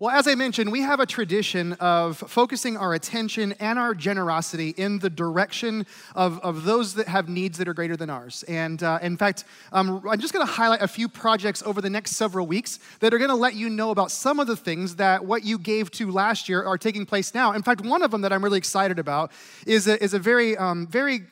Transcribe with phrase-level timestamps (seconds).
[0.00, 4.70] Well, as I mentioned, we have a tradition of focusing our attention and our generosity
[4.70, 5.86] in the direction
[6.16, 8.42] of, of those that have needs that are greater than ours.
[8.48, 11.90] And uh, in fact, um, I'm just going to highlight a few projects over the
[11.90, 14.96] next several weeks that are going to let you know about some of the things
[14.96, 17.52] that what you gave to last year are taking place now.
[17.52, 19.30] In fact, one of them that I'm really excited about
[19.64, 21.22] is a, is a very, um, very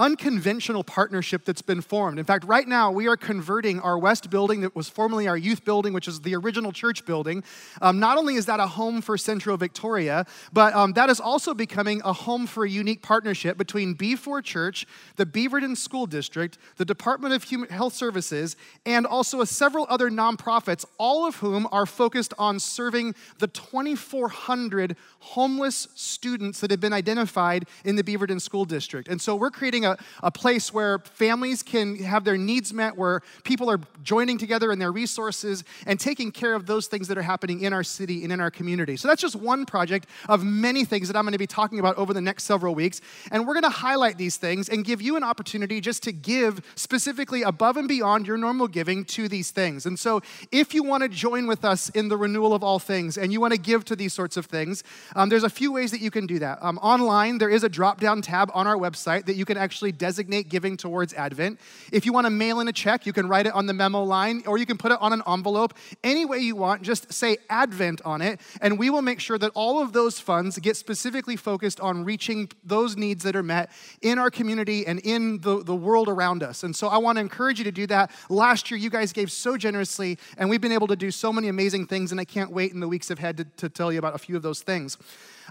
[0.00, 2.18] unconventional partnership that's been formed.
[2.18, 5.62] In fact, right now we are converting our West building that was formerly our youth
[5.64, 7.44] building, which is the original church building.
[7.82, 10.24] Um, not only is that a home for Central Victoria,
[10.54, 14.86] but um, that is also becoming a home for a unique partnership between B4 Church,
[15.16, 20.86] the Beaverton School District, the Department of Human Health Services, and also several other nonprofits,
[20.98, 27.66] all of whom are focused on serving the 2,400 homeless students that have been identified
[27.84, 29.06] in the Beaverton School District.
[29.08, 29.89] And so we're creating a,
[30.22, 34.78] a place where families can have their needs met, where people are joining together in
[34.78, 38.32] their resources and taking care of those things that are happening in our city and
[38.32, 38.96] in our community.
[38.96, 41.96] So that's just one project of many things that I'm going to be talking about
[41.96, 43.00] over the next several weeks.
[43.30, 46.60] And we're going to highlight these things and give you an opportunity just to give
[46.74, 49.86] specifically above and beyond your normal giving to these things.
[49.86, 50.20] And so
[50.52, 53.40] if you want to join with us in the renewal of all things and you
[53.40, 54.82] want to give to these sorts of things,
[55.16, 56.58] um, there's a few ways that you can do that.
[56.60, 59.69] Um, online, there is a drop down tab on our website that you can actually
[59.92, 61.60] designate giving towards Advent.
[61.92, 64.02] If you want to mail in a check, you can write it on the memo
[64.02, 65.74] line or you can put it on an envelope.
[66.02, 69.52] Any way you want, just say Advent on it, and we will make sure that
[69.54, 73.70] all of those funds get specifically focused on reaching those needs that are met
[74.02, 76.62] in our community and in the, the world around us.
[76.62, 78.10] And so I want to encourage you to do that.
[78.28, 81.48] Last year, you guys gave so generously, and we've been able to do so many
[81.48, 84.14] amazing things, and I can't wait in the weeks ahead to, to tell you about
[84.14, 84.98] a few of those things.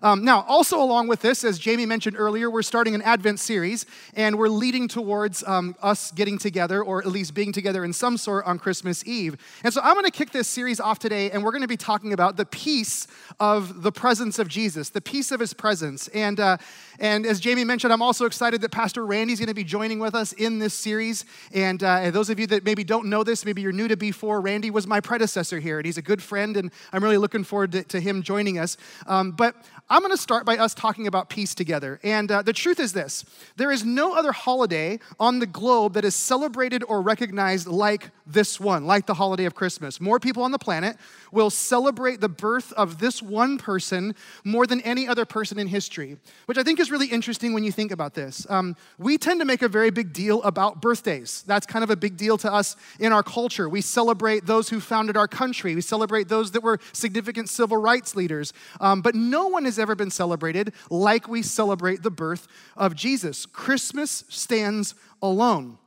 [0.02, 3.86] Um, now, also along with this, as Jamie mentioned earlier, we're starting an Advent series,
[4.14, 8.18] and we're leading towards um, us getting together, or at least being together in some
[8.18, 9.38] sort on Christmas Eve.
[9.64, 11.78] And so I'm going to kick this series off today, and we're going to be
[11.78, 13.08] talking about the peace
[13.40, 16.08] of the presence of Jesus, the peace of his presence.
[16.10, 16.58] And, uh,
[17.00, 20.16] and as Jamie mentioned, I'm also excited that Pastor Randy's going to be joining with
[20.16, 21.26] us in this series.
[21.54, 24.44] And, uh, those of you that maybe don't know this, maybe you're new to B4,
[24.44, 27.72] Randy was my predecessor here, and he's a good friend, and I'm really looking forward
[27.72, 28.78] to, to him joining us.
[29.08, 29.56] Um, but
[29.92, 32.00] I'm going to start by us talking about peace together.
[32.04, 36.06] And uh, the truth is this there is no other holiday on the globe that
[36.06, 40.00] is celebrated or recognized like this one, like the holiday of Christmas.
[40.00, 40.98] More people on the planet
[41.32, 46.18] will celebrate the birth of this one person more than any other person in history,
[46.46, 48.46] which I think is really interesting when you think about this.
[48.50, 51.44] Um, we tend to make a very big deal about birthdays.
[51.48, 53.68] That's kind of a big deal to us in our culture.
[53.70, 58.16] We celebrate those who founded our country, we celebrate those that were significant civil rights
[58.16, 58.54] leaders.
[58.80, 63.46] Um, but no one has ever been celebrated like we celebrate the birth of Jesus.
[63.46, 65.78] Christmas stands alone.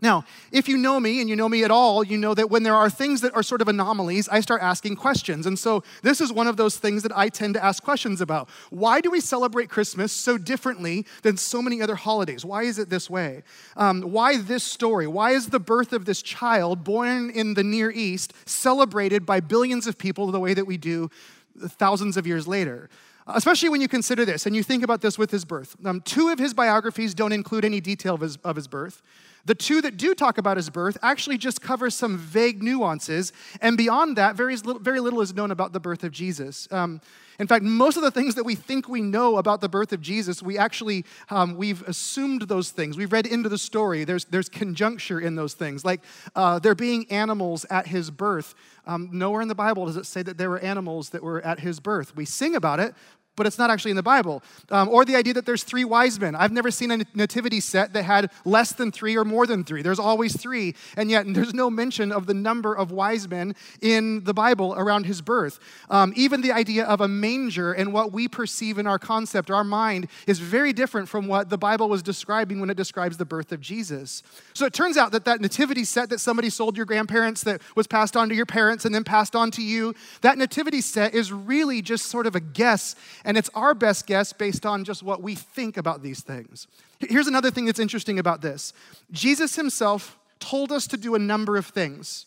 [0.00, 2.62] Now, if you know me and you know me at all, you know that when
[2.62, 5.46] there are things that are sort of anomalies, I start asking questions.
[5.46, 8.48] And so this is one of those things that I tend to ask questions about.
[8.70, 12.44] Why do we celebrate Christmas so differently than so many other holidays?
[12.44, 13.42] Why is it this way?
[13.76, 15.06] Um, why this story?
[15.06, 19.86] Why is the birth of this child born in the Near East celebrated by billions
[19.86, 21.10] of people the way that we do
[21.58, 22.88] thousands of years later?
[23.28, 25.76] Especially when you consider this and you think about this with his birth.
[25.84, 29.02] Um, two of his biographies don't include any detail of his, of his birth.
[29.44, 33.78] The two that do talk about his birth actually just cover some vague nuances, and
[33.78, 36.68] beyond that, very little, very little is known about the birth of Jesus.
[36.70, 37.00] Um,
[37.38, 40.02] in fact, most of the things that we think we know about the birth of
[40.02, 42.96] Jesus, we actually um, we've assumed those things.
[42.96, 44.04] We've read into the story.
[44.04, 46.02] There's there's conjuncture in those things, like
[46.34, 48.54] uh, there being animals at his birth.
[48.86, 51.60] Um, nowhere in the Bible does it say that there were animals that were at
[51.60, 52.16] his birth.
[52.16, 52.94] We sing about it,
[53.38, 54.42] but it's not actually in the Bible.
[54.70, 56.34] Um, or the idea that there's three wise men.
[56.34, 59.80] I've never seen a nativity set that had less than three or more than three.
[59.80, 64.24] There's always three, and yet there's no mention of the number of wise men in
[64.24, 65.58] the Bible around his birth.
[65.88, 69.64] Um, even the idea of a manger and what we perceive in our concept, our
[69.64, 73.52] mind, is very different from what the Bible was describing when it describes the birth
[73.52, 74.22] of Jesus.
[74.52, 77.86] So it turns out that that nativity set that somebody sold your grandparents, that was
[77.86, 81.32] passed on to your parents and then passed on to you, that nativity set is
[81.32, 82.96] really just sort of a guess
[83.28, 86.66] and it's our best guess based on just what we think about these things.
[86.98, 88.72] Here's another thing that's interesting about this
[89.12, 92.24] Jesus himself told us to do a number of things.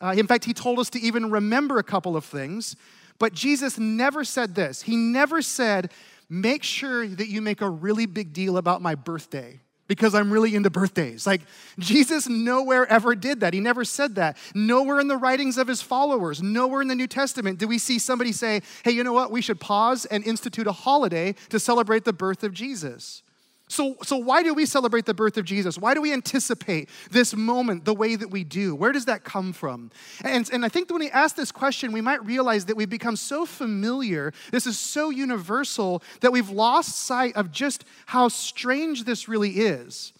[0.00, 2.76] Uh, in fact, he told us to even remember a couple of things,
[3.18, 4.82] but Jesus never said this.
[4.82, 5.90] He never said,
[6.28, 10.54] Make sure that you make a really big deal about my birthday because I'm really
[10.54, 11.26] into birthdays.
[11.26, 11.42] Like,
[11.78, 13.54] Jesus nowhere ever did that.
[13.54, 14.36] He never said that.
[14.54, 17.98] Nowhere in the writings of his followers, nowhere in the New Testament do we see
[17.98, 19.30] somebody say, hey, you know what?
[19.30, 23.22] We should pause and institute a holiday to celebrate the birth of Jesus.
[23.68, 25.76] So, so why do we celebrate the birth of Jesus?
[25.76, 28.76] Why do we anticipate this moment the way that we do?
[28.76, 29.90] Where does that come from?
[30.22, 33.16] And, and I think when we ask this question, we might realize that we've become
[33.16, 39.28] so familiar, this is so universal, that we've lost sight of just how strange this
[39.28, 40.12] really is.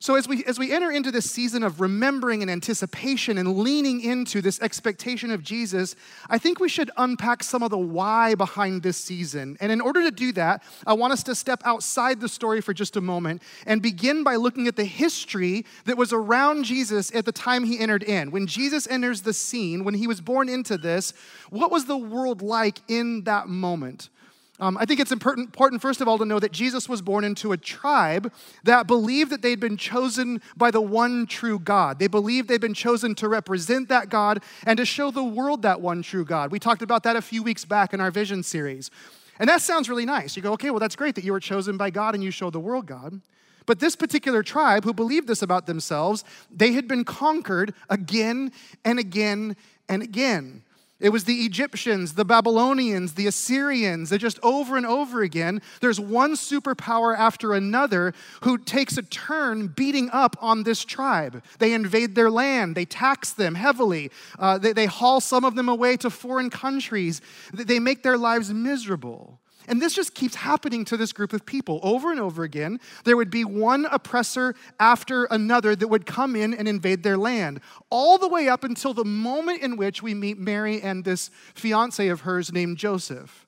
[0.00, 4.00] So, as we, as we enter into this season of remembering and anticipation and leaning
[4.00, 5.96] into this expectation of Jesus,
[6.30, 9.56] I think we should unpack some of the why behind this season.
[9.60, 12.72] And in order to do that, I want us to step outside the story for
[12.72, 17.24] just a moment and begin by looking at the history that was around Jesus at
[17.24, 18.30] the time he entered in.
[18.30, 21.12] When Jesus enters the scene, when he was born into this,
[21.50, 24.10] what was the world like in that moment?
[24.60, 27.22] Um, I think it's important, important, first of all, to know that Jesus was born
[27.22, 28.32] into a tribe
[28.64, 32.00] that believed that they'd been chosen by the one true God.
[32.00, 35.80] They believed they'd been chosen to represent that God and to show the world that
[35.80, 36.50] one true God.
[36.50, 38.90] We talked about that a few weeks back in our vision series.
[39.38, 40.36] And that sounds really nice.
[40.36, 42.50] You go, okay, well, that's great that you were chosen by God and you show
[42.50, 43.20] the world God.
[43.64, 48.50] But this particular tribe who believed this about themselves, they had been conquered again
[48.84, 49.56] and again
[49.88, 50.62] and again.
[51.00, 56.00] It was the Egyptians, the Babylonians, the Assyrians, that just over and over again, there's
[56.00, 61.44] one superpower after another who takes a turn beating up on this tribe.
[61.60, 64.10] They invade their land, they tax them heavily,
[64.40, 67.20] uh, they, they haul some of them away to foreign countries,
[67.52, 69.38] they make their lives miserable.
[69.68, 72.80] And this just keeps happening to this group of people over and over again.
[73.04, 77.60] There would be one oppressor after another that would come in and invade their land,
[77.90, 82.08] all the way up until the moment in which we meet Mary and this fiance
[82.08, 83.46] of hers named Joseph.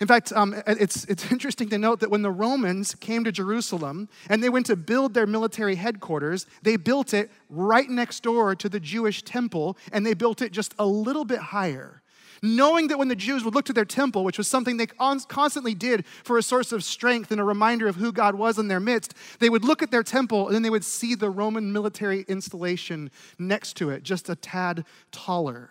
[0.00, 4.08] In fact, um, it's, it's interesting to note that when the Romans came to Jerusalem
[4.28, 8.68] and they went to build their military headquarters, they built it right next door to
[8.68, 12.01] the Jewish temple and they built it just a little bit higher
[12.42, 15.74] knowing that when the Jews would look to their temple, which was something they constantly
[15.74, 18.80] did for a source of strength and a reminder of who God was in their
[18.80, 22.24] midst, they would look at their temple and then they would see the Roman military
[22.28, 25.70] installation next to it, just a tad taller.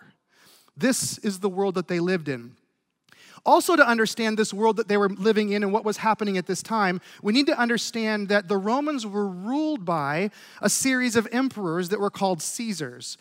[0.76, 2.56] This is the world that they lived in.
[3.44, 6.46] Also, to understand this world that they were living in and what was happening at
[6.46, 10.30] this time, we need to understand that the Romans were ruled by
[10.60, 13.18] a series of emperors that were called Caesars.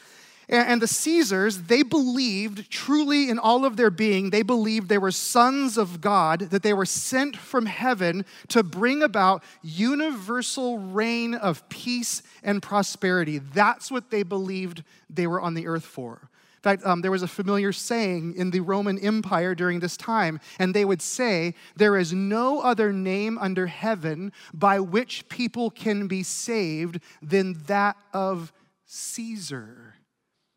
[0.52, 5.12] And the Caesars, they believed truly in all of their being, they believed they were
[5.12, 11.68] sons of God, that they were sent from heaven to bring about universal reign of
[11.70, 13.38] peace and prosperity.
[13.38, 16.20] That's what they believed they were on the earth for.
[16.58, 20.42] In fact, um, there was a familiar saying in the Roman Empire during this time,
[20.60, 26.08] and they would say, There is no other name under heaven by which people can
[26.08, 28.52] be saved than that of
[28.86, 29.91] Caesar.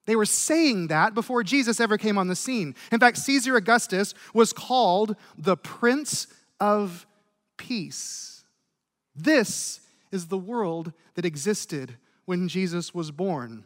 [0.07, 2.75] They were saying that before Jesus ever came on the scene.
[2.93, 6.27] In fact, Caesar Augustus was called the Prince
[6.61, 7.07] of
[7.57, 8.45] Peace.
[9.17, 9.81] This
[10.11, 13.65] is the world that existed when Jesus was born.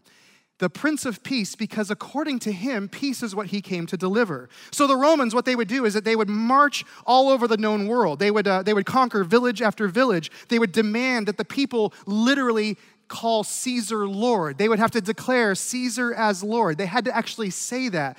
[0.58, 4.48] The Prince of Peace, because according to him, peace is what he came to deliver.
[4.72, 7.56] So the Romans, what they would do is that they would march all over the
[7.56, 8.18] known world.
[8.18, 10.32] They would, uh, they would conquer village after village.
[10.48, 12.76] They would demand that the people literally
[13.08, 14.58] call Caesar Lord.
[14.58, 16.78] They would have to declare Caesar as Lord.
[16.78, 18.18] They had to actually say that.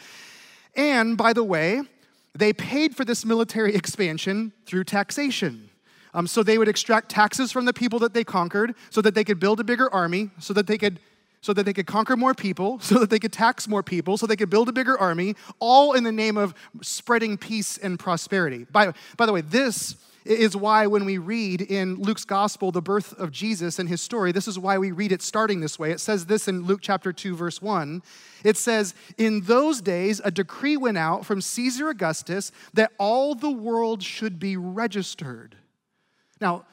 [0.75, 1.81] And by the way,
[2.35, 5.69] they paid for this military expansion through taxation.
[6.13, 9.23] Um, so they would extract taxes from the people that they conquered so that they
[9.23, 10.99] could build a bigger army, so that they could
[11.41, 14.27] so that they could conquer more people, so that they could tax more people, so
[14.27, 18.65] they could build a bigger army, all in the name of spreading peace and prosperity.
[18.71, 23.13] By, by the way, this is why when we read in Luke's gospel the birth
[23.19, 25.91] of Jesus and his story, this is why we read it starting this way.
[25.91, 28.01] It says this in Luke chapter 2, verse 1.
[28.43, 33.51] It says, In those days, a decree went out from Caesar Augustus that all the
[33.51, 35.55] world should be registered.
[36.41, 36.65] Now,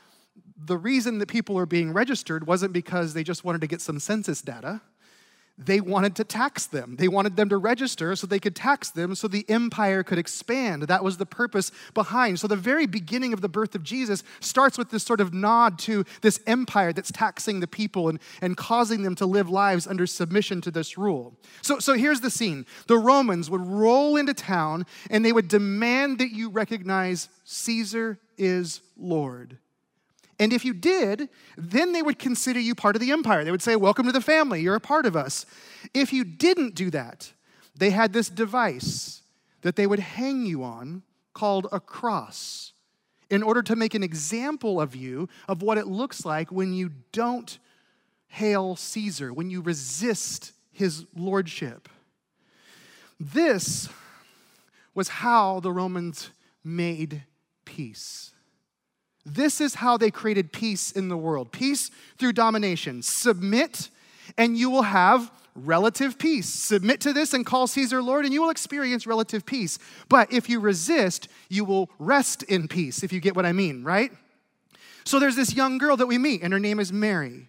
[0.56, 3.98] the reason that people are being registered wasn't because they just wanted to get some
[3.98, 4.80] census data
[5.58, 6.96] they wanted to tax them.
[6.96, 10.82] They wanted them to register so they could tax them so the empire could expand.
[10.82, 12.38] That was the purpose behind.
[12.40, 15.78] So the very beginning of the birth of Jesus starts with this sort of nod
[15.80, 20.06] to this empire that's taxing the people and, and causing them to live lives under
[20.06, 21.38] submission to this rule.
[21.62, 26.18] So, so here's the scene the Romans would roll into town and they would demand
[26.18, 29.58] that you recognize Caesar is Lord.
[30.38, 33.44] And if you did, then they would consider you part of the empire.
[33.44, 35.46] They would say, Welcome to the family, you're a part of us.
[35.94, 37.32] If you didn't do that,
[37.74, 39.22] they had this device
[39.62, 41.02] that they would hang you on
[41.34, 42.72] called a cross
[43.30, 46.90] in order to make an example of you of what it looks like when you
[47.12, 47.58] don't
[48.28, 51.88] hail Caesar, when you resist his lordship.
[53.18, 53.88] This
[54.94, 56.30] was how the Romans
[56.62, 57.24] made
[57.64, 58.32] peace.
[59.28, 63.02] This is how they created peace in the world peace through domination.
[63.02, 63.90] Submit,
[64.38, 66.48] and you will have relative peace.
[66.48, 69.80] Submit to this and call Caesar Lord, and you will experience relative peace.
[70.08, 73.82] But if you resist, you will rest in peace, if you get what I mean,
[73.82, 74.12] right?
[75.04, 77.48] So there's this young girl that we meet, and her name is Mary.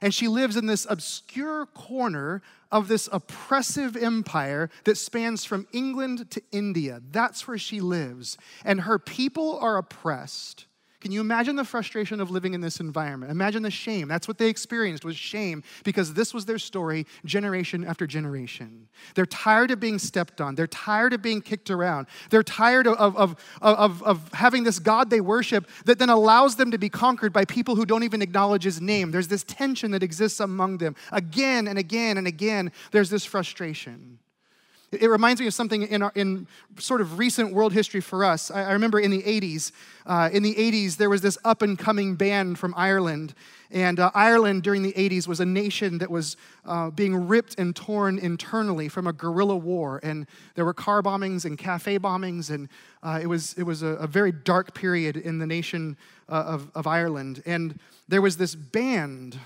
[0.00, 6.30] And she lives in this obscure corner of this oppressive empire that spans from England
[6.30, 7.02] to India.
[7.10, 8.38] That's where she lives.
[8.64, 10.66] And her people are oppressed.
[11.08, 13.32] Can you imagine the frustration of living in this environment?
[13.32, 14.08] Imagine the shame.
[14.08, 18.88] That's what they experienced was shame because this was their story generation after generation.
[19.14, 20.54] They're tired of being stepped on.
[20.54, 22.08] They're tired of being kicked around.
[22.28, 26.72] They're tired of, of, of, of, having this God they worship that then allows them
[26.72, 29.10] to be conquered by people who don't even acknowledge his name.
[29.10, 30.94] There's this tension that exists among them.
[31.10, 34.18] Again and again and again, there's this frustration.
[34.90, 36.46] It reminds me of something in, our, in
[36.78, 38.50] sort of recent world history for us.
[38.50, 39.72] I, I remember in the 80s,
[40.06, 43.34] uh, in the 80s, there was this up and coming band from Ireland.
[43.70, 47.76] And uh, Ireland during the 80s was a nation that was uh, being ripped and
[47.76, 50.00] torn internally from a guerrilla war.
[50.02, 52.48] And there were car bombings and cafe bombings.
[52.48, 52.70] And
[53.02, 55.98] uh, it was, it was a, a, very dark period in the nation
[56.30, 57.42] uh, of, of Ireland.
[57.44, 57.78] And
[58.08, 59.38] there was this band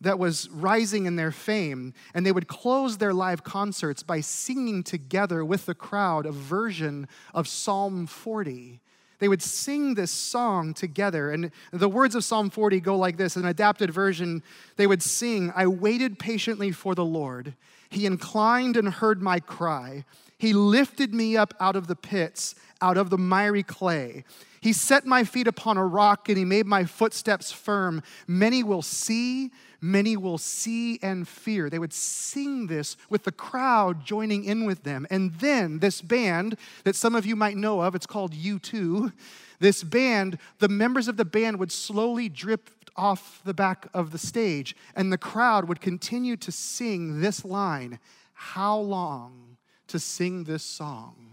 [0.00, 4.82] that was rising in their fame, and they would close their live concerts by singing
[4.82, 8.80] together with the crowd a version of Psalm 40.
[9.18, 13.36] They would sing this song together, and the words of Psalm 40 go like this
[13.36, 14.42] an adapted version.
[14.76, 17.54] They would sing, I waited patiently for the Lord.
[17.90, 20.04] He inclined and heard my cry.
[20.38, 24.24] He lifted me up out of the pits, out of the miry clay.
[24.60, 28.02] He set my feet upon a rock and he made my footsteps firm.
[28.26, 31.70] Many will see, many will see and fear.
[31.70, 35.06] They would sing this with the crowd joining in with them.
[35.10, 39.12] And then this band that some of you might know of, it's called U2.
[39.60, 44.18] This band, the members of the band would slowly drip off the back of the
[44.18, 47.98] stage, and the crowd would continue to sing this line
[48.32, 49.56] How long
[49.86, 51.27] to sing this song?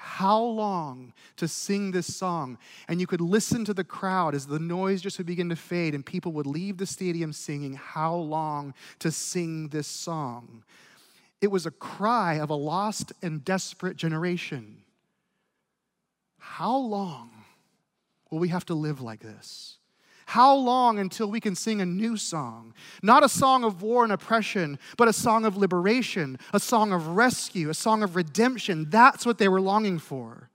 [0.00, 2.56] How long to sing this song.
[2.86, 5.92] And you could listen to the crowd as the noise just would begin to fade,
[5.92, 10.62] and people would leave the stadium singing, How long to sing this song.
[11.40, 14.82] It was a cry of a lost and desperate generation.
[16.38, 17.30] How long
[18.30, 19.77] will we have to live like this?
[20.28, 22.74] How long until we can sing a new song?
[23.02, 27.06] Not a song of war and oppression, but a song of liberation, a song of
[27.08, 28.90] rescue, a song of redemption.
[28.90, 30.50] That's what they were longing for.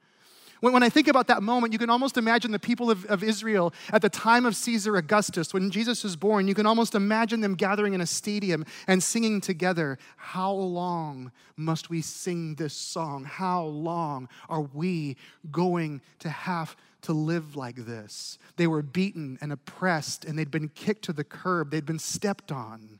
[0.60, 3.74] When, I think about that moment, you can almost imagine the people of, of Israel
[3.92, 7.56] at the time of Caesar Augustus, when Jesus was born, you can almost imagine them
[7.56, 13.24] gathering in a stadium and singing together, How long must we sing this song?
[13.24, 15.18] How long are we
[15.52, 18.38] going to have to live like this.
[18.56, 22.52] They were beaten and oppressed, and they'd been kicked to the curb, they'd been stepped
[22.52, 23.00] on.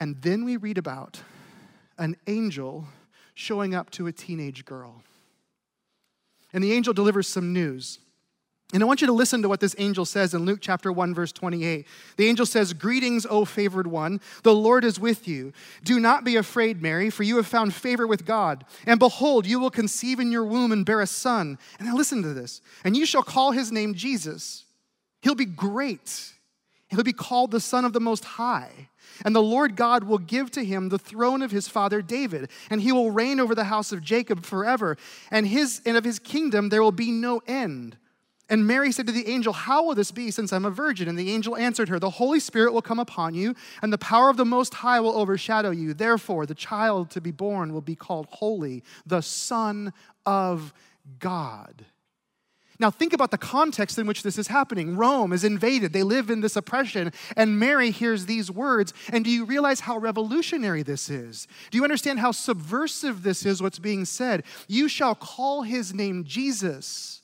[0.00, 1.20] And then we read about
[1.98, 2.86] an angel
[3.34, 5.02] showing up to a teenage girl.
[6.52, 7.98] And the angel delivers some news.
[8.74, 11.14] And I want you to listen to what this angel says in Luke chapter 1,
[11.14, 11.86] verse 28.
[12.18, 15.54] The angel says, Greetings, O favored one, the Lord is with you.
[15.84, 18.66] Do not be afraid, Mary, for you have found favor with God.
[18.84, 21.58] And behold, you will conceive in your womb and bear a son.
[21.78, 22.60] And now listen to this.
[22.84, 24.64] And you shall call his name Jesus.
[25.22, 26.34] He'll be great.
[26.88, 28.90] He'll be called the Son of the Most High.
[29.24, 32.82] And the Lord God will give to him the throne of his father David, and
[32.82, 34.98] he will reign over the house of Jacob forever.
[35.30, 37.96] And, his, and of his kingdom there will be no end.
[38.50, 41.08] And Mary said to the angel, How will this be since I'm a virgin?
[41.08, 44.30] And the angel answered her, The Holy Spirit will come upon you, and the power
[44.30, 45.92] of the Most High will overshadow you.
[45.92, 49.92] Therefore, the child to be born will be called Holy, the Son
[50.24, 50.72] of
[51.18, 51.84] God.
[52.80, 54.96] Now, think about the context in which this is happening.
[54.96, 58.94] Rome is invaded, they live in this oppression, and Mary hears these words.
[59.12, 61.48] And do you realize how revolutionary this is?
[61.70, 64.44] Do you understand how subversive this is, what's being said?
[64.68, 67.17] You shall call his name Jesus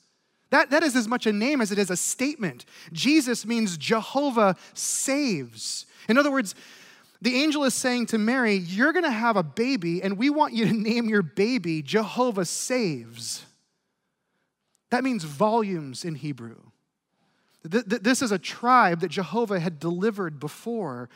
[0.55, 2.63] that, that is as much a name as it is a statement.
[2.93, 5.85] Jesus means Jehovah saves.
[6.07, 6.55] In other words,
[7.21, 10.53] the angel is saying to Mary, You're going to have a baby, and we want
[10.53, 13.45] you to name your baby Jehovah saves.
[14.91, 16.61] That means volumes in Hebrew.
[17.65, 21.09] This is a tribe that Jehovah had delivered before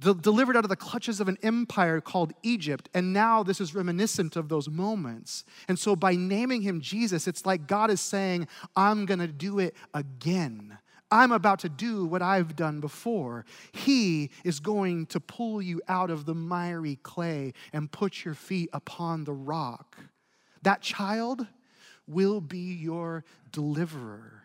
[0.00, 2.88] delivered out of the clutches of an empire called Egypt.
[2.94, 5.44] And now this is reminiscent of those moments.
[5.68, 9.58] And so by naming him Jesus, it's like God is saying, I'm going to do
[9.58, 10.78] it again.
[11.10, 13.44] I'm about to do what I've done before.
[13.72, 18.70] He is going to pull you out of the miry clay and put your feet
[18.72, 19.98] upon the rock.
[20.62, 21.46] That child
[22.06, 24.41] will be your deliverer.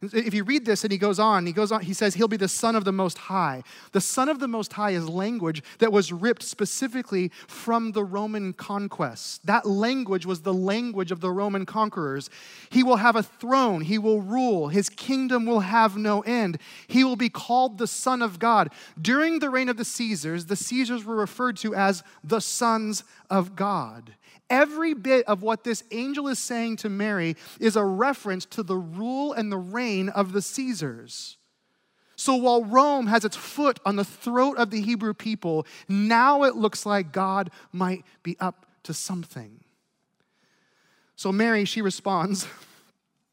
[0.00, 2.36] If you read this and he goes on, he goes on, he says he'll be
[2.36, 3.64] the son of the most high.
[3.90, 8.52] The son of the most high is language that was ripped specifically from the Roman
[8.52, 9.38] conquests.
[9.44, 12.30] That language was the language of the Roman conquerors.
[12.70, 16.58] He will have a throne, he will rule, his kingdom will have no end.
[16.86, 18.72] He will be called the son of God.
[19.00, 23.56] During the reign of the Caesars, the Caesars were referred to as the sons of
[23.56, 24.14] God.
[24.50, 28.76] Every bit of what this angel is saying to Mary is a reference to the
[28.76, 31.36] rule and the reign of the Caesars.
[32.16, 36.56] So while Rome has its foot on the throat of the Hebrew people, now it
[36.56, 39.60] looks like God might be up to something.
[41.14, 42.46] So Mary, she responds.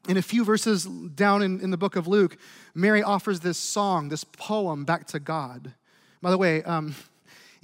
[0.08, 2.36] In a few verses down in, in the book of Luke,
[2.76, 5.74] Mary offers this song, this poem back to God.
[6.22, 6.94] By the way, um,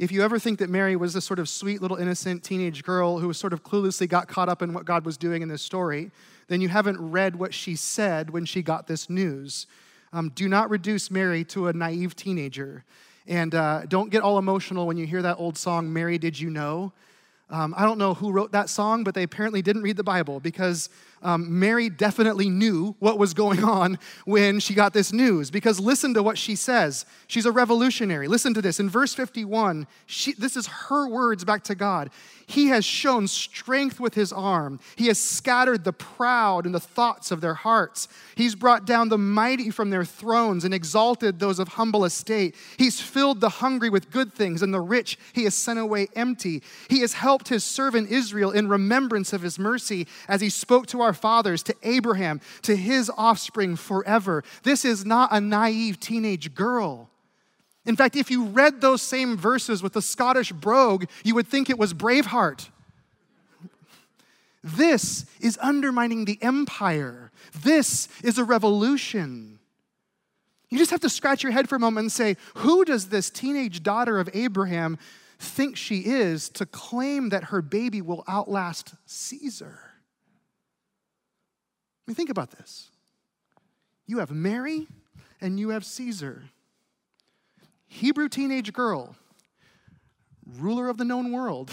[0.03, 3.21] if you ever think that Mary was this sort of sweet little innocent teenage girl
[3.21, 6.11] who sort of cluelessly got caught up in what God was doing in this story,
[6.49, 9.69] then you haven't read what she said when she got this news.
[10.13, 12.83] Um, do not reduce Mary to a naive teenager.
[13.29, 16.51] And uh, don't get all emotional when you hear that old song, Mary, Did You
[16.51, 16.93] Know?
[17.49, 20.41] Um, I don't know who wrote that song, but they apparently didn't read the Bible
[20.41, 20.89] because
[21.23, 25.51] um, Mary definitely knew what was going on when she got this news.
[25.51, 27.07] Because listen to what she says.
[27.27, 28.29] She's a revolutionary.
[28.29, 28.81] Listen to this.
[28.81, 32.11] In verse 51, she, this is her words back to God.
[32.47, 34.79] He has shown strength with his arm.
[34.97, 38.09] He has scattered the proud in the thoughts of their hearts.
[38.35, 42.55] He's brought down the mighty from their thrones and exalted those of humble estate.
[42.77, 46.63] He's filled the hungry with good things, and the rich he has sent away empty.
[46.91, 51.01] He has helped his servant Israel in remembrance of his mercy as he spoke to
[51.01, 54.45] our fathers, to Abraham, to his offspring forever.
[54.63, 57.09] This is not a naive teenage girl.
[57.85, 61.69] In fact, if you read those same verses with the Scottish brogue, you would think
[61.69, 62.69] it was Braveheart.
[64.63, 67.33] This is undermining the empire.
[67.63, 69.59] This is a revolution.
[70.71, 73.29] You just have to scratch your head for a moment and say, who does this
[73.29, 74.99] teenage daughter of Abraham
[75.39, 79.92] think she is to claim that her baby will outlast Caesar?
[82.03, 82.91] I mean, think about this.
[84.07, 84.89] You have Mary
[85.41, 86.45] and you have Caesar.
[87.87, 89.17] Hebrew teenage girl,
[90.47, 91.71] ruler of the known world.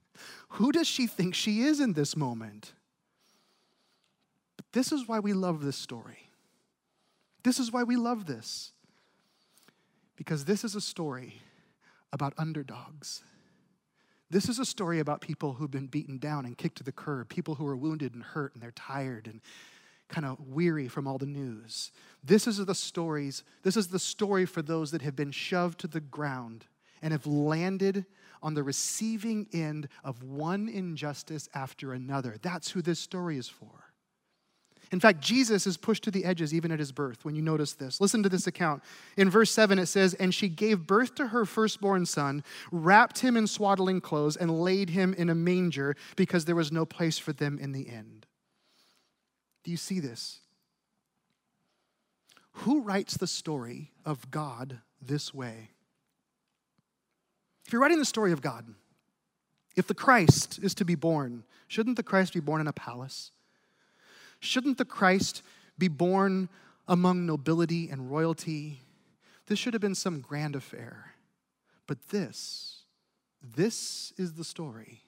[0.50, 2.74] Who does she think she is in this moment?
[4.56, 6.28] But this is why we love this story.
[7.42, 8.72] This is why we love this.
[10.16, 11.40] Because this is a story
[12.12, 13.24] about underdogs.
[14.30, 17.28] This is a story about people who've been beaten down and kicked to the curb,
[17.28, 19.40] people who are wounded and hurt and they're tired and
[20.12, 21.90] kind of weary from all the news.
[22.22, 25.88] This is the stories, this is the story for those that have been shoved to
[25.88, 26.66] the ground
[27.00, 28.04] and have landed
[28.42, 32.36] on the receiving end of one injustice after another.
[32.42, 33.92] That's who this story is for.
[34.92, 37.72] In fact, Jesus is pushed to the edges even at his birth when you notice
[37.72, 37.98] this.
[37.98, 38.82] Listen to this account.
[39.16, 43.36] In verse 7, it says, And she gave birth to her firstborn son, wrapped him
[43.36, 47.32] in swaddling clothes, and laid him in a manger because there was no place for
[47.32, 48.22] them in the inn.
[49.64, 50.40] Do you see this?
[52.52, 55.70] Who writes the story of God this way?
[57.64, 58.66] If you're writing the story of God,
[59.76, 63.30] if the Christ is to be born, shouldn't the Christ be born in a palace?
[64.40, 65.42] Shouldn't the Christ
[65.78, 66.48] be born
[66.88, 68.80] among nobility and royalty?
[69.46, 71.12] This should have been some grand affair.
[71.86, 72.82] But this,
[73.42, 75.02] this is the story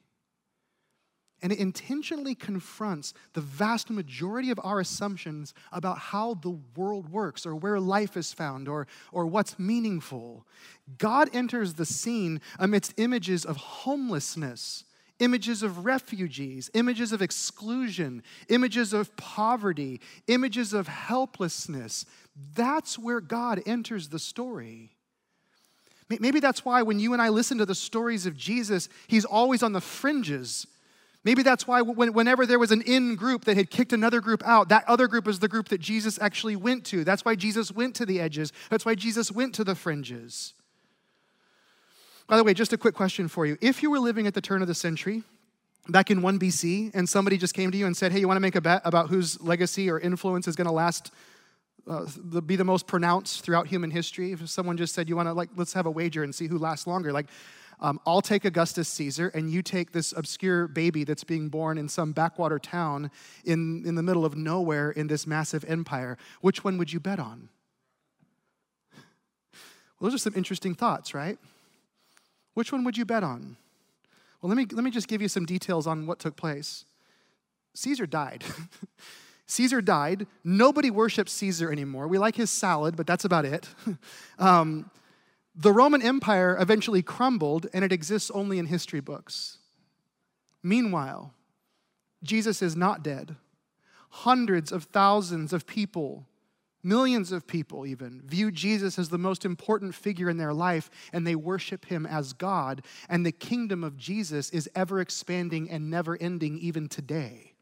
[1.45, 7.45] and it intentionally confronts the vast majority of our assumptions about how the world works
[7.45, 10.47] or where life is found or, or what's meaningful.
[10.97, 14.85] God enters the scene amidst images of homelessness,
[15.19, 22.07] images of refugees, images of exclusion, images of poverty, images of helplessness.
[22.55, 24.93] That's where God enters the story.
[26.09, 29.63] Maybe that's why when you and I listen to the stories of Jesus, he's always
[29.63, 30.67] on the fringes
[31.25, 34.69] Maybe that's why whenever there was an in group that had kicked another group out,
[34.69, 37.03] that other group is the group that Jesus actually went to.
[37.03, 38.53] That's why Jesus went to the edges.
[38.69, 40.53] That's why Jesus went to the fringes.
[42.27, 43.57] By the way, just a quick question for you.
[43.63, 45.23] If you were living at the turn of the century,
[45.89, 48.37] back in 1 BC, and somebody just came to you and said, Hey, you want
[48.37, 51.11] to make a bet about whose legacy or influence is going to last,
[51.87, 52.07] uh,
[52.45, 54.33] be the most pronounced throughout human history?
[54.33, 56.59] If someone just said, You want to, like, let's have a wager and see who
[56.59, 57.27] lasts longer, like,
[57.81, 61.89] um, I'll take Augustus Caesar, and you take this obscure baby that's being born in
[61.89, 63.11] some backwater town
[63.45, 66.17] in, in the middle of nowhere in this massive empire.
[66.41, 67.49] Which one would you bet on?
[69.99, 71.39] Well, those are some interesting thoughts, right?
[72.55, 73.57] Which one would you bet on?
[74.41, 76.85] Well, let me, let me just give you some details on what took place.
[77.75, 78.45] Caesar died.
[79.47, 80.27] Caesar died.
[80.43, 82.09] Nobody worships Caesar anymore.
[82.09, 83.69] We like his salad, but that's about it.
[84.39, 84.91] um,
[85.55, 89.59] the Roman Empire eventually crumbled, and it exists only in history books.
[90.63, 91.33] Meanwhile,
[92.23, 93.37] Jesus is not dead.
[94.11, 96.27] Hundreds of thousands of people,
[96.83, 101.27] millions of people even, view Jesus as the most important figure in their life, and
[101.27, 102.83] they worship him as God.
[103.09, 107.54] And the kingdom of Jesus is ever expanding and never ending even today.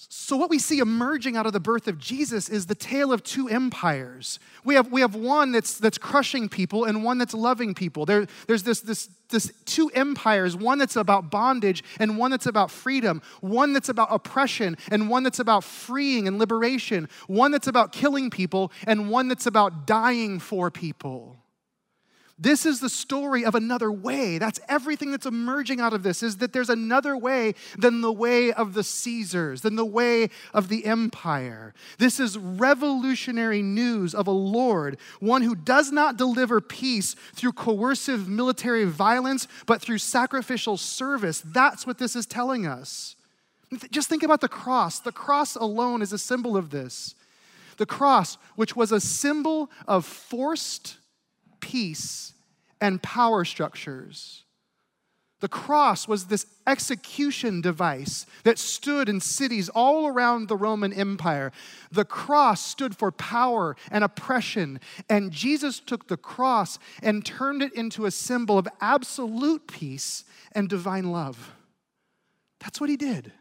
[0.00, 3.24] So, what we see emerging out of the birth of Jesus is the tale of
[3.24, 4.38] two empires.
[4.62, 8.06] We have, we have one that's, that's crushing people and one that's loving people.
[8.06, 12.70] There, there's this, this, this two empires one that's about bondage and one that's about
[12.70, 17.90] freedom, one that's about oppression and one that's about freeing and liberation, one that's about
[17.90, 21.37] killing people and one that's about dying for people.
[22.40, 24.38] This is the story of another way.
[24.38, 28.52] That's everything that's emerging out of this is that there's another way than the way
[28.52, 31.74] of the Caesars, than the way of the empire.
[31.98, 38.28] This is revolutionary news of a Lord, one who does not deliver peace through coercive
[38.28, 41.40] military violence, but through sacrificial service.
[41.40, 43.16] That's what this is telling us.
[43.90, 45.00] Just think about the cross.
[45.00, 47.16] The cross alone is a symbol of this.
[47.78, 50.97] The cross, which was a symbol of forced
[51.60, 52.34] peace
[52.80, 54.44] and power structures.
[55.40, 61.52] The cross was this execution device that stood in cities all around the Roman Empire.
[61.92, 67.72] The cross stood for power and oppression, and Jesus took the cross and turned it
[67.74, 71.52] into a symbol of absolute peace and divine love.
[72.58, 73.32] That's what he did.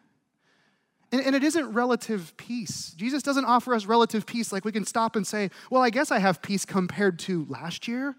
[1.12, 2.94] And, and, it isn't relative peace.
[2.98, 6.12] Jesus doesn't offer us relative peace like we can stop and say, well, I guess
[6.12, 8.16] I have peace compared to last year,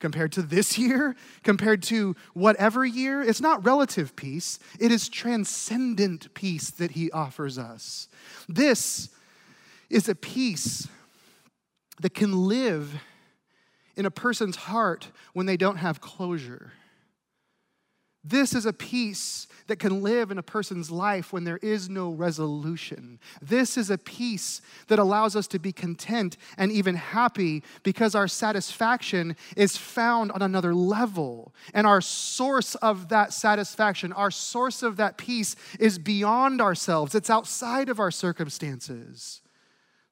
[0.00, 3.22] compared to this year, compared to whatever year.
[3.22, 8.08] It's not relative peace, it is transcendent peace that he offers us.
[8.48, 9.10] This
[9.88, 10.88] is a peace
[12.00, 13.00] that can live
[13.96, 16.72] in a person's heart when they don't have closure.
[18.24, 22.10] This is a peace that can live in a person's life when there is no
[22.10, 23.18] resolution.
[23.40, 28.28] This is a peace that allows us to be content and even happy because our
[28.28, 31.52] satisfaction is found on another level.
[31.74, 37.30] And our source of that satisfaction, our source of that peace is beyond ourselves, it's
[37.30, 39.40] outside of our circumstances.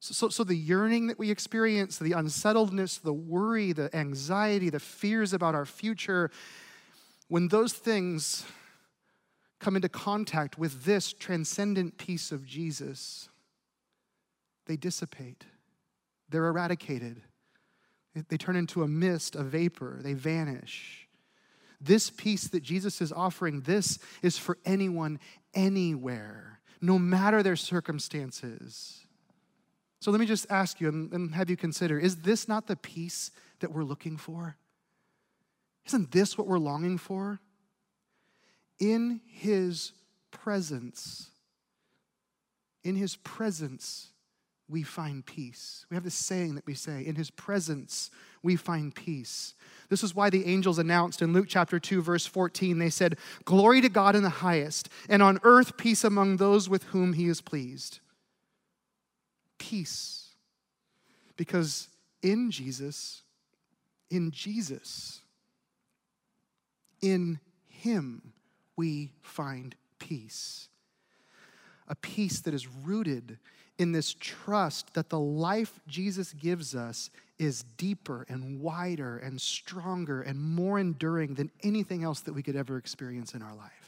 [0.03, 4.81] So, so, so, the yearning that we experience, the unsettledness, the worry, the anxiety, the
[4.81, 6.31] fears about our future,
[7.31, 8.45] when those things
[9.61, 13.29] come into contact with this transcendent peace of Jesus,
[14.67, 15.45] they dissipate,
[16.29, 17.23] they're eradicated,
[18.29, 21.07] they turn into a mist, a vapor, they vanish.
[21.81, 25.21] This peace that Jesus is offering, this is for anyone,
[25.55, 29.07] anywhere, no matter their circumstances.
[30.01, 33.31] So let me just ask you and, have you consider is this not the peace
[33.61, 34.57] that we're looking for?
[35.91, 37.41] Isn't this what we're longing for?
[38.79, 39.91] In His
[40.31, 41.31] presence,
[42.85, 44.11] in His presence,
[44.69, 45.85] we find peace.
[45.91, 49.55] We have this saying that we say, in His presence, we find peace.
[49.89, 53.81] This is why the angels announced in Luke chapter 2, verse 14, they said, Glory
[53.81, 57.41] to God in the highest, and on earth peace among those with whom He is
[57.41, 57.99] pleased.
[59.59, 60.29] Peace.
[61.37, 61.89] Because
[62.23, 63.23] in Jesus,
[64.09, 65.23] in Jesus,
[67.03, 68.33] in Him
[68.77, 70.69] we find peace.
[71.89, 73.39] A peace that is rooted
[73.79, 80.21] in this trust that the life Jesus gives us is deeper and wider and stronger
[80.21, 83.80] and more enduring than anything else that we could ever experience in our life.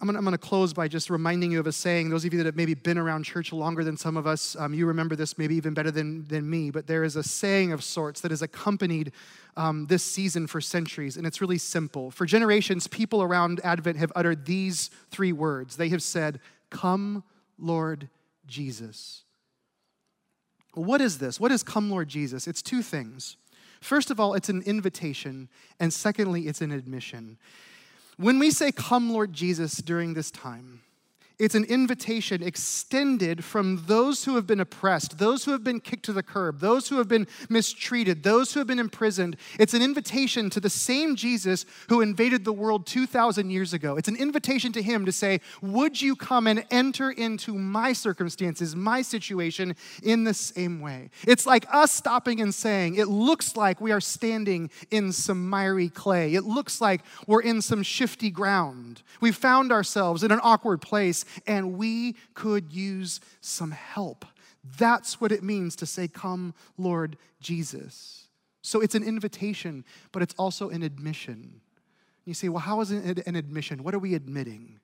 [0.00, 2.08] I'm going, to, close by just reminding you of a saying.
[2.08, 4.72] Those of you that have maybe been around church longer than some of us, um,
[4.72, 7.84] you remember this maybe even better than, than me, but there is a saying of
[7.84, 9.12] sorts that has accompanied
[9.58, 12.10] um, this season for centuries, and it's really simple.
[12.10, 15.76] For generations, people around Advent have uttered these three words.
[15.76, 17.22] They have said, Come,
[17.58, 18.08] Lord
[18.46, 19.24] Jesus.
[20.72, 21.38] What is this?
[21.38, 22.46] What is Come, Lord Jesus?
[22.46, 23.36] It's two things.
[23.80, 27.38] First of all, it's an invitation, and secondly, it's an admission.
[28.20, 30.82] When we say, Come, Lord Jesus, during this time,
[31.40, 36.04] It's an invitation extended from those who have been oppressed, those who have been kicked
[36.04, 39.38] to the curb, those who have been mistreated, those who have been imprisoned.
[39.58, 43.96] It's an invitation to the same Jesus who invaded the world 2,000 years ago.
[43.96, 48.76] It's an invitation to him to say, Would you come and enter into my circumstances,
[48.76, 51.08] my situation in the same way?
[51.26, 55.88] It's like us stopping and saying, It looks like we are standing in some miry
[55.88, 56.34] clay.
[56.34, 59.00] It looks like we're in some shifty ground.
[59.22, 64.24] We've found ourselves in an awkward place and we could use some help.
[64.78, 68.26] That's what it means to say, Come, Lord Jesus.
[68.62, 71.60] So it's an invitation, but it's also an admission.
[72.24, 73.82] You say, Well, how is it an admission?
[73.82, 74.80] What are we admitting?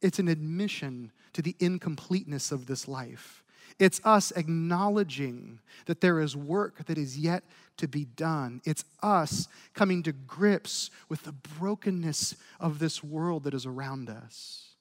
[0.00, 3.44] It's an admission to the incompleteness of this life.
[3.78, 7.44] It's us acknowledging that there is work that is yet
[7.78, 8.60] to be done.
[8.64, 14.71] It's us coming to grips with the brokenness of this world that is around us.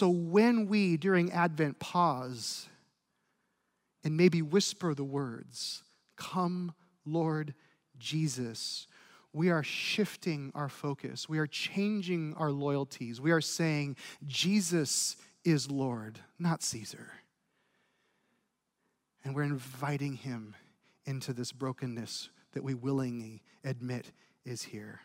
[0.00, 2.66] So when we, during Advent, pause
[4.02, 5.82] and maybe whisper the words,
[6.16, 6.72] Come,
[7.04, 7.52] Lord
[7.98, 8.86] Jesus,
[9.34, 11.28] we are shifting our focus.
[11.28, 13.20] We are changing our loyalties.
[13.20, 17.12] We are saying, Jesus is Lord, not Caesar.
[19.22, 20.56] And we're inviting him
[21.04, 24.12] into this brokenness that we willingly admit
[24.46, 25.02] is here.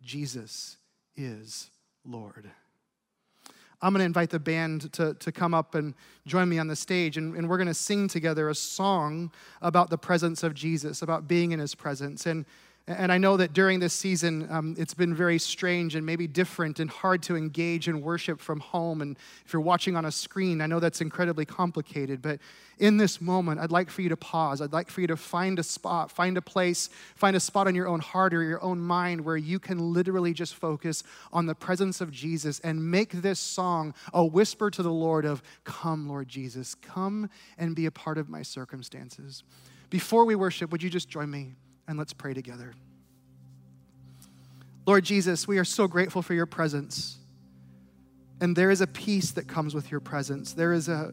[0.00, 0.76] Jesus
[1.16, 1.72] is
[2.04, 2.52] Lord.
[3.82, 5.94] I'm going to invite the band to, to come up and
[6.26, 9.88] join me on the stage, and, and we're going to sing together a song about
[9.88, 12.26] the presence of Jesus, about being in his presence.
[12.26, 12.44] And
[12.90, 16.80] and I know that during this season, um, it's been very strange and maybe different
[16.80, 19.00] and hard to engage in worship from home.
[19.00, 22.20] And if you're watching on a screen, I know that's incredibly complicated.
[22.20, 22.40] But
[22.78, 24.60] in this moment, I'd like for you to pause.
[24.60, 27.74] I'd like for you to find a spot, find a place, find a spot in
[27.74, 31.54] your own heart or your own mind where you can literally just focus on the
[31.54, 36.28] presence of Jesus and make this song a whisper to the Lord of, Come, Lord
[36.28, 39.44] Jesus, come and be a part of my circumstances.
[39.90, 41.54] Before we worship, would you just join me?
[41.90, 42.72] And let's pray together.
[44.86, 47.18] Lord Jesus, we are so grateful for your presence.
[48.40, 50.52] And there is a peace that comes with your presence.
[50.52, 51.12] There is a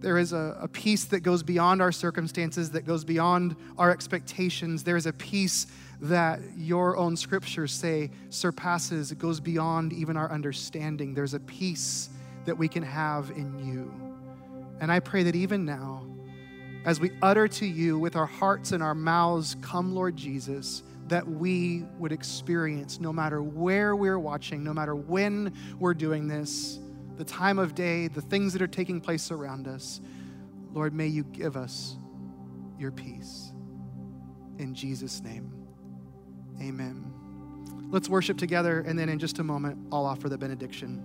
[0.00, 4.82] there is a, a peace that goes beyond our circumstances, that goes beyond our expectations.
[4.82, 5.66] There is a peace
[6.00, 11.12] that your own scriptures say surpasses, it goes beyond even our understanding.
[11.12, 12.08] There's a peace
[12.46, 13.92] that we can have in you.
[14.80, 16.09] And I pray that even now,
[16.84, 21.26] as we utter to you with our hearts and our mouths, Come, Lord Jesus, that
[21.26, 26.78] we would experience no matter where we're watching, no matter when we're doing this,
[27.16, 30.00] the time of day, the things that are taking place around us.
[30.72, 31.96] Lord, may you give us
[32.78, 33.52] your peace.
[34.58, 35.52] In Jesus' name,
[36.60, 37.12] amen.
[37.90, 41.04] Let's worship together, and then in just a moment, I'll offer the benediction.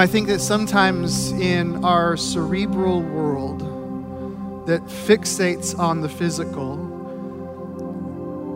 [0.00, 6.76] know, I think that sometimes in our cerebral world that fixates on the physical,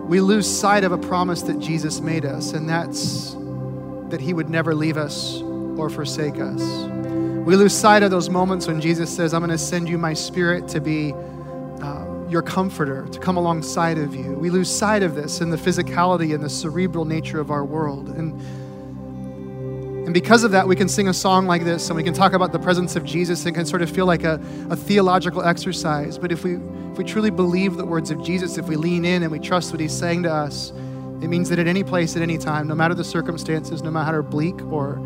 [0.09, 3.37] we lose sight of a promise that Jesus made us, and that's
[4.09, 5.43] that He would never leave us
[5.77, 6.63] or forsake us.
[7.47, 10.15] We lose sight of those moments when Jesus says, I'm going to send you my
[10.15, 11.13] spirit to be
[11.83, 14.33] uh, your comforter, to come alongside of you.
[14.33, 18.09] We lose sight of this in the physicality and the cerebral nature of our world.
[18.09, 18.41] And
[20.05, 22.35] and because of that, we can sing a song like this and we can talk
[22.35, 24.39] about the presence of Jesus and can sort of feel like a,
[24.69, 26.19] a theological exercise.
[26.19, 26.57] But if we,
[26.93, 29.73] if we truly believe the words of Jesus, if we lean in and we trust
[29.73, 30.73] what he's saying to us,
[31.23, 34.23] it means that at any place, at any time, no matter the circumstances, no matter
[34.23, 35.01] how bleak or,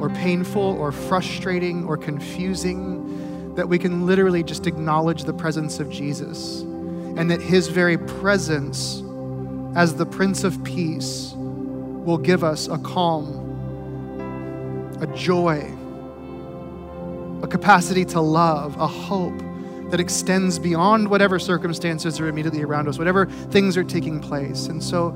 [0.00, 5.88] or painful or frustrating or confusing, that we can literally just acknowledge the presence of
[5.88, 9.04] Jesus and that his very presence
[9.76, 13.41] as the Prince of Peace will give us a calm
[15.02, 15.58] a joy,
[17.42, 19.36] a capacity to love, a hope
[19.90, 24.68] that extends beyond whatever circumstances are immediately around us, whatever things are taking place.
[24.68, 25.14] And so,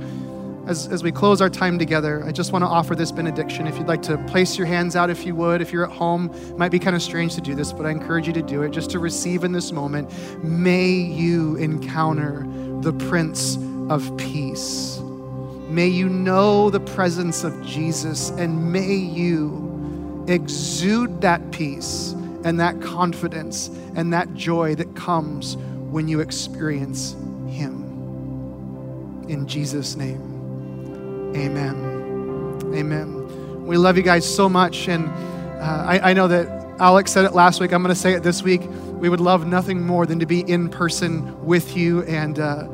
[0.66, 3.68] as, as we close our time together, I just want to offer this benediction.
[3.68, 6.34] If you'd like to place your hands out, if you would, if you're at home,
[6.58, 8.72] might be kind of strange to do this, but I encourage you to do it
[8.72, 10.12] just to receive in this moment.
[10.42, 12.44] May you encounter
[12.80, 13.56] the Prince
[13.88, 14.98] of Peace.
[15.68, 19.65] May you know the presence of Jesus, and may you
[20.28, 22.12] exude that peace
[22.44, 27.12] and that confidence and that joy that comes when you experience
[27.48, 27.84] Him.
[29.28, 32.72] In Jesus' name, amen.
[32.74, 33.66] Amen.
[33.66, 34.88] We love you guys so much.
[34.88, 35.06] And
[35.60, 36.46] uh, I, I know that
[36.78, 37.72] Alex said it last week.
[37.72, 38.62] I'm going to say it this week.
[38.92, 42.38] We would love nothing more than to be in person with you and.
[42.38, 42.68] Uh,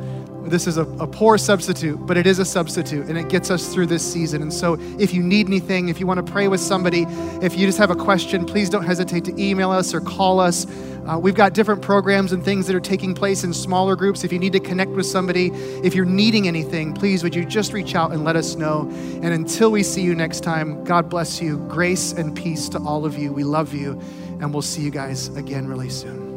[0.51, 3.73] this is a, a, poor substitute, but it is a substitute and it gets us
[3.73, 4.43] through this season.
[4.43, 7.07] And so, if you need anything, if you want to pray with somebody,
[7.43, 10.67] if you just have a question, please don't hesitate to email us or call us.
[11.07, 14.23] Uh, we've got different programs and things that are taking place in smaller groups.
[14.23, 15.49] If you need to connect with somebody,
[15.83, 18.89] if you're needing anything, please would you just reach out and let us know.
[19.23, 21.59] And until we see you next time, God bless you.
[21.69, 23.33] Grace and peace to all of you.
[23.33, 24.01] We love you,
[24.41, 26.32] and we'll see you guys again really soon.